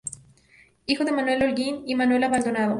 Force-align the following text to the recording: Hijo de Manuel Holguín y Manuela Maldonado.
Hijo 0.87 1.05
de 1.05 1.11
Manuel 1.11 1.43
Holguín 1.43 1.83
y 1.85 1.93
Manuela 1.93 2.27
Maldonado. 2.27 2.69